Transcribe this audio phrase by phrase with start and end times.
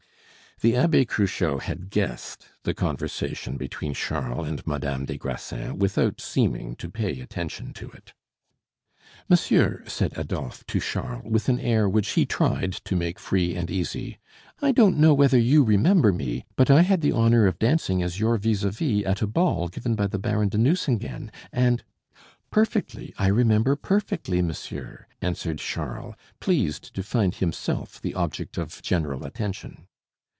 [0.63, 6.75] The Abbe Cruchot had guessed the conversation between Charles and Madame des Grassins without seeming
[6.75, 8.13] to pay attention to it.
[9.27, 13.71] "Monsieur," said Adolphe to Charles with an air which he tried to make free and
[13.71, 14.19] easy,
[14.61, 18.19] "I don't know whether you remember me, but I had the honor of dancing as
[18.19, 21.83] your vis a vis at a ball given by the Baron de Nucingen, and"
[22.51, 29.25] "Perfectly; I remember perfectly, monsieur," answered Charles, pleased to find himself the object of general
[29.25, 29.87] attention.